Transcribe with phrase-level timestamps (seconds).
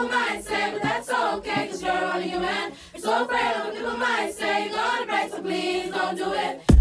[0.00, 2.72] People might say, but that's okay, cause you're only human.
[2.94, 6.32] You're so afraid of what people might say, you're gonna break, so please don't do
[6.32, 6.79] it.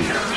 [0.00, 0.29] Ranger!